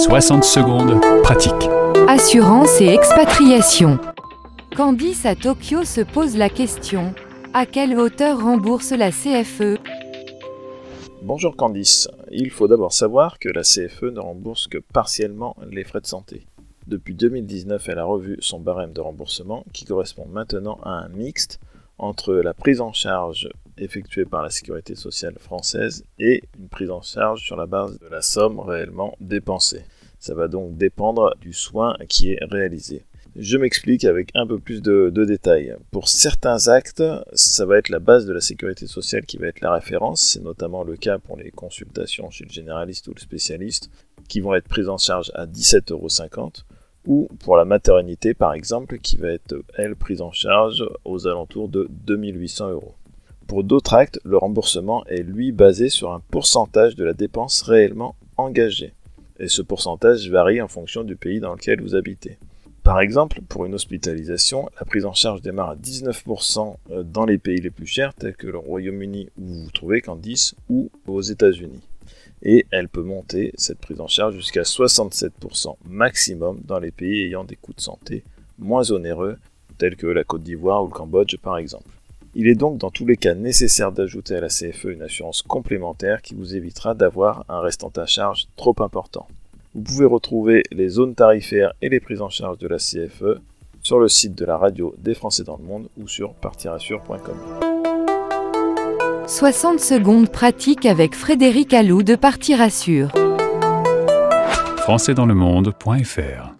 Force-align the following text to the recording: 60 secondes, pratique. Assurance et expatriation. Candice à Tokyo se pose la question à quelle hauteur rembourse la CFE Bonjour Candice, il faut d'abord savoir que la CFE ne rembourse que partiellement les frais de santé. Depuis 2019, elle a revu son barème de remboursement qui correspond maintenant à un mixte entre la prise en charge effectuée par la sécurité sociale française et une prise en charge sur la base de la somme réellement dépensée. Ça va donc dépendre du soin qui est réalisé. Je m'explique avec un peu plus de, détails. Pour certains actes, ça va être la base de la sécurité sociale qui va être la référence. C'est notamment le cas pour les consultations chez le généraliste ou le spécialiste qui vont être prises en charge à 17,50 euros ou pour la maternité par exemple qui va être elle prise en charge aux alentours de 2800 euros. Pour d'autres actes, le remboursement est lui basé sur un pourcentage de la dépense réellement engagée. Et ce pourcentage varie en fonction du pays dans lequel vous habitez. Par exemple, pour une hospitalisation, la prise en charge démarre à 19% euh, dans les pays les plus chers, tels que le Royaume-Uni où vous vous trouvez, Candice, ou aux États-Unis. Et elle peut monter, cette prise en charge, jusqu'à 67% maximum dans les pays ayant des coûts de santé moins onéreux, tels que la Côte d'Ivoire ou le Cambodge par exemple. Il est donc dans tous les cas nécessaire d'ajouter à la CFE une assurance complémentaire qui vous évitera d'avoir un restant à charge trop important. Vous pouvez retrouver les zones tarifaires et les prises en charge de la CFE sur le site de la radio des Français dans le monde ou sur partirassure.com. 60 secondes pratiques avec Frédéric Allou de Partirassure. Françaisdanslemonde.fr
60 0.00 0.44
secondes, 0.44 0.98
pratique. 1.22 1.68
Assurance 2.08 2.80
et 2.80 2.86
expatriation. 2.86 3.98
Candice 4.74 5.26
à 5.26 5.34
Tokyo 5.34 5.84
se 5.84 6.00
pose 6.00 6.38
la 6.38 6.48
question 6.48 7.12
à 7.52 7.66
quelle 7.66 7.98
hauteur 7.98 8.40
rembourse 8.40 8.92
la 8.92 9.10
CFE 9.10 9.78
Bonjour 11.20 11.54
Candice, 11.54 12.08
il 12.30 12.48
faut 12.48 12.66
d'abord 12.66 12.94
savoir 12.94 13.38
que 13.38 13.50
la 13.50 13.60
CFE 13.60 14.04
ne 14.04 14.20
rembourse 14.20 14.68
que 14.68 14.78
partiellement 14.78 15.54
les 15.70 15.84
frais 15.84 16.00
de 16.00 16.06
santé. 16.06 16.46
Depuis 16.86 17.14
2019, 17.14 17.86
elle 17.90 17.98
a 17.98 18.04
revu 18.04 18.38
son 18.40 18.58
barème 18.58 18.94
de 18.94 19.02
remboursement 19.02 19.64
qui 19.74 19.84
correspond 19.84 20.26
maintenant 20.32 20.78
à 20.82 20.92
un 20.92 21.08
mixte 21.10 21.60
entre 21.98 22.32
la 22.32 22.54
prise 22.54 22.80
en 22.80 22.94
charge 22.94 23.50
effectuée 23.80 24.24
par 24.24 24.42
la 24.42 24.50
sécurité 24.50 24.94
sociale 24.94 25.36
française 25.38 26.04
et 26.18 26.42
une 26.58 26.68
prise 26.68 26.90
en 26.90 27.02
charge 27.02 27.42
sur 27.42 27.56
la 27.56 27.66
base 27.66 27.98
de 27.98 28.08
la 28.08 28.22
somme 28.22 28.60
réellement 28.60 29.16
dépensée. 29.20 29.84
Ça 30.18 30.34
va 30.34 30.48
donc 30.48 30.76
dépendre 30.76 31.34
du 31.40 31.52
soin 31.52 31.96
qui 32.08 32.32
est 32.32 32.44
réalisé. 32.44 33.04
Je 33.36 33.56
m'explique 33.56 34.04
avec 34.04 34.30
un 34.34 34.46
peu 34.46 34.58
plus 34.58 34.82
de, 34.82 35.10
détails. 35.24 35.74
Pour 35.92 36.08
certains 36.08 36.68
actes, 36.68 37.02
ça 37.32 37.64
va 37.64 37.78
être 37.78 37.88
la 37.88 38.00
base 38.00 38.26
de 38.26 38.32
la 38.32 38.40
sécurité 38.40 38.86
sociale 38.86 39.24
qui 39.24 39.38
va 39.38 39.46
être 39.46 39.60
la 39.60 39.72
référence. 39.72 40.22
C'est 40.22 40.42
notamment 40.42 40.82
le 40.82 40.96
cas 40.96 41.18
pour 41.18 41.36
les 41.36 41.50
consultations 41.50 42.30
chez 42.30 42.44
le 42.44 42.50
généraliste 42.50 43.06
ou 43.08 43.14
le 43.14 43.20
spécialiste 43.20 43.90
qui 44.28 44.40
vont 44.40 44.54
être 44.54 44.68
prises 44.68 44.88
en 44.88 44.98
charge 44.98 45.30
à 45.34 45.46
17,50 45.46 45.92
euros 45.92 46.08
ou 47.06 47.28
pour 47.38 47.56
la 47.56 47.64
maternité 47.64 48.34
par 48.34 48.52
exemple 48.52 48.98
qui 48.98 49.16
va 49.16 49.28
être 49.28 49.62
elle 49.74 49.96
prise 49.96 50.20
en 50.20 50.32
charge 50.32 50.84
aux 51.04 51.26
alentours 51.26 51.68
de 51.68 51.86
2800 51.90 52.70
euros. 52.72 52.94
Pour 53.50 53.64
d'autres 53.64 53.94
actes, 53.94 54.20
le 54.22 54.36
remboursement 54.36 55.04
est 55.06 55.24
lui 55.24 55.50
basé 55.50 55.88
sur 55.88 56.12
un 56.12 56.20
pourcentage 56.20 56.94
de 56.94 57.02
la 57.02 57.14
dépense 57.14 57.62
réellement 57.62 58.14
engagée. 58.36 58.92
Et 59.40 59.48
ce 59.48 59.60
pourcentage 59.60 60.30
varie 60.30 60.62
en 60.62 60.68
fonction 60.68 61.02
du 61.02 61.16
pays 61.16 61.40
dans 61.40 61.54
lequel 61.54 61.82
vous 61.82 61.96
habitez. 61.96 62.38
Par 62.84 63.00
exemple, 63.00 63.40
pour 63.48 63.66
une 63.66 63.74
hospitalisation, 63.74 64.68
la 64.78 64.86
prise 64.86 65.04
en 65.04 65.14
charge 65.14 65.42
démarre 65.42 65.70
à 65.70 65.74
19% 65.74 66.76
euh, 66.92 67.02
dans 67.02 67.24
les 67.24 67.38
pays 67.38 67.60
les 67.60 67.70
plus 67.70 67.88
chers, 67.88 68.14
tels 68.14 68.36
que 68.36 68.46
le 68.46 68.58
Royaume-Uni 68.58 69.30
où 69.36 69.44
vous 69.44 69.64
vous 69.64 69.70
trouvez, 69.72 70.00
Candice, 70.00 70.54
ou 70.68 70.88
aux 71.08 71.20
États-Unis. 71.20 71.82
Et 72.44 72.66
elle 72.70 72.88
peut 72.88 73.02
monter, 73.02 73.50
cette 73.56 73.80
prise 73.80 74.00
en 74.00 74.06
charge, 74.06 74.36
jusqu'à 74.36 74.62
67% 74.62 75.74
maximum 75.88 76.60
dans 76.64 76.78
les 76.78 76.92
pays 76.92 77.24
ayant 77.24 77.42
des 77.42 77.56
coûts 77.56 77.74
de 77.74 77.80
santé 77.80 78.22
moins 78.60 78.92
onéreux, 78.92 79.38
tels 79.76 79.96
que 79.96 80.06
la 80.06 80.22
Côte 80.22 80.44
d'Ivoire 80.44 80.84
ou 80.84 80.86
le 80.86 80.92
Cambodge 80.92 81.36
par 81.38 81.58
exemple. 81.58 81.90
Il 82.34 82.46
est 82.46 82.54
donc 82.54 82.78
dans 82.78 82.90
tous 82.90 83.06
les 83.06 83.16
cas 83.16 83.34
nécessaire 83.34 83.90
d'ajouter 83.90 84.36
à 84.36 84.40
la 84.40 84.48
CFE 84.48 84.84
une 84.84 85.02
assurance 85.02 85.42
complémentaire 85.42 86.22
qui 86.22 86.34
vous 86.34 86.54
évitera 86.54 86.94
d'avoir 86.94 87.44
un 87.48 87.60
restant 87.60 87.92
à 87.96 88.06
charge 88.06 88.46
trop 88.56 88.74
important. 88.80 89.26
Vous 89.74 89.82
pouvez 89.82 90.06
retrouver 90.06 90.62
les 90.70 90.88
zones 90.88 91.14
tarifaires 91.14 91.72
et 91.82 91.88
les 91.88 92.00
prises 92.00 92.22
en 92.22 92.28
charge 92.28 92.58
de 92.58 92.68
la 92.68 92.78
CFE 92.78 93.40
sur 93.82 93.98
le 93.98 94.08
site 94.08 94.36
de 94.36 94.44
la 94.44 94.56
radio 94.56 94.94
des 94.98 95.14
Français 95.14 95.42
dans 95.42 95.56
le 95.56 95.64
monde 95.64 95.88
ou 95.96 96.06
sur 96.06 96.34
partirassure.com. 96.34 97.36
60 99.26 99.80
secondes 99.80 100.30
pratiques 100.30 100.86
avec 100.86 101.14
Frédéric 101.14 101.72
Allou 101.72 102.02
de 102.02 102.14
Partirassure. 102.14 103.10
Françaisdanslemonde.fr 104.78 106.59